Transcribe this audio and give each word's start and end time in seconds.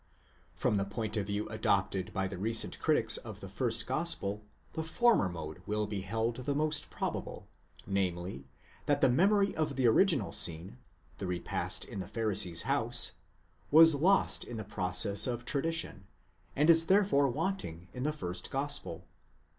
From 0.55 0.77
the 0.77 0.85
point 0.85 1.15
of 1.15 1.27
view 1.27 1.47
adopted 1.49 2.11
by 2.11 2.27
the 2.27 2.39
recent 2.39 2.79
critics 2.79 3.17
of 3.17 3.39
the 3.39 3.47
first 3.47 3.85
gospel, 3.85 4.41
the 4.73 4.81
former 4.81 5.29
mode 5.29 5.61
will 5.67 5.85
be 5.85 6.01
held 6.01 6.37
the 6.37 6.55
most 6.55 6.89
probable, 6.89 7.47
namely, 7.85 8.47
that 8.87 9.01
the 9.01 9.09
memory 9.09 9.55
of 9.55 9.75
the 9.75 9.85
original 9.85 10.31
scene, 10.31 10.79
the 11.19 11.27
repast 11.27 11.85
in 11.85 11.99
the 11.99 12.07
Pharisee's 12.09 12.63
house, 12.63 13.11
was 13.69 13.93
lost 13.93 14.43
in 14.43 14.57
the 14.57 14.63
process 14.63 15.27
of 15.27 15.45
tradition,. 15.45 16.07
and 16.55 16.67
is 16.71 16.87
therefore 16.87 17.27
wanting 17.29 17.87
in 17.93 18.01
the 18.01 18.11
first 18.11 18.49
gospel. 18.49 19.05